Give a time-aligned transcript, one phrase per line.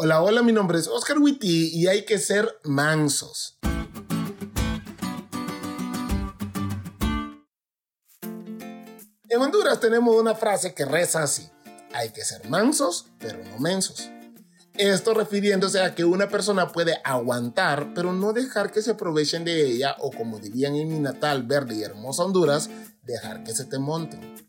[0.00, 3.58] Hola, hola, mi nombre es Oscar Witty y hay que ser mansos.
[9.28, 11.50] En Honduras tenemos una frase que reza así,
[11.92, 14.08] hay que ser mansos, pero no mensos.
[14.74, 19.66] Esto refiriéndose a que una persona puede aguantar, pero no dejar que se aprovechen de
[19.66, 22.70] ella o como dirían en mi natal verde y hermosa Honduras,
[23.02, 24.47] dejar que se te monten.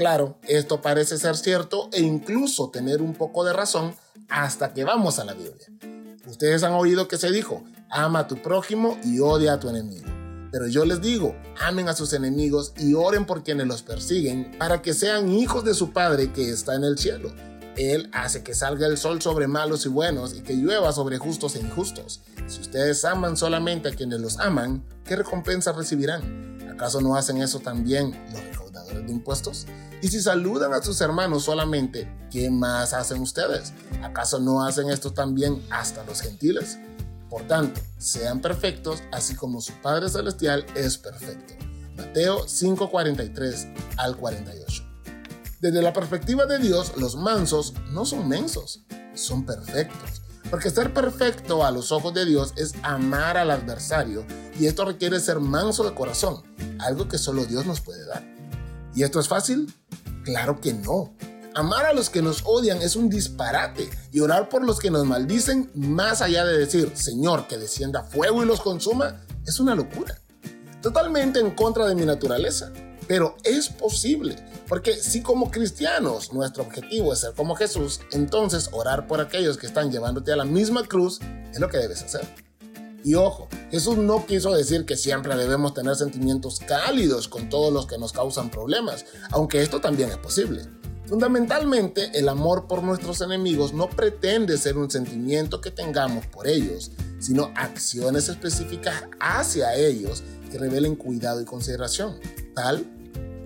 [0.00, 3.94] Claro, esto parece ser cierto e incluso tener un poco de razón
[4.30, 5.66] hasta que vamos a la Biblia.
[6.26, 10.08] Ustedes han oído que se dijo, ama a tu prójimo y odia a tu enemigo.
[10.52, 14.80] Pero yo les digo, amen a sus enemigos y oren por quienes los persiguen para
[14.80, 17.30] que sean hijos de su Padre que está en el cielo.
[17.76, 21.56] Él hace que salga el sol sobre malos y buenos y que llueva sobre justos
[21.56, 22.22] e injustos.
[22.46, 26.58] Si ustedes aman solamente a quienes los aman, ¿qué recompensa recibirán?
[26.72, 28.40] ¿Acaso no hacen eso también los
[28.94, 29.66] de impuestos?
[30.02, 33.72] Y si saludan a sus hermanos solamente, ¿qué más hacen ustedes?
[34.02, 36.78] ¿Acaso no hacen esto también hasta los gentiles?
[37.28, 41.54] Por tanto, sean perfectos, así como su Padre Celestial es perfecto.
[41.96, 44.84] Mateo 5:43 al 48.
[45.60, 48.80] Desde la perspectiva de Dios, los mansos no son mensos,
[49.14, 50.22] son perfectos.
[50.50, 54.24] Porque ser perfecto a los ojos de Dios es amar al adversario
[54.58, 56.42] y esto requiere ser manso de corazón,
[56.80, 58.39] algo que solo Dios nos puede dar.
[58.94, 59.72] ¿Y esto es fácil?
[60.24, 61.14] Claro que no.
[61.54, 65.04] Amar a los que nos odian es un disparate y orar por los que nos
[65.04, 70.16] maldicen, más allá de decir, Señor, que descienda fuego y los consuma, es una locura.
[70.80, 72.72] Totalmente en contra de mi naturaleza.
[73.08, 74.36] Pero es posible,
[74.68, 79.66] porque si como cristianos nuestro objetivo es ser como Jesús, entonces orar por aquellos que
[79.66, 81.18] están llevándote a la misma cruz
[81.50, 82.49] es lo que debes hacer.
[83.04, 87.86] Y ojo, Jesús no quiso decir que siempre debemos tener sentimientos cálidos con todos los
[87.86, 90.62] que nos causan problemas, aunque esto también es posible.
[91.06, 96.92] Fundamentalmente, el amor por nuestros enemigos no pretende ser un sentimiento que tengamos por ellos,
[97.18, 100.22] sino acciones específicas hacia ellos
[100.52, 102.20] que revelen cuidado y consideración,
[102.54, 102.86] tal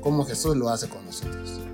[0.03, 1.74] como Jesús lo hace con nosotros.